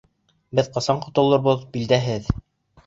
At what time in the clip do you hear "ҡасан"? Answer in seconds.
0.79-1.03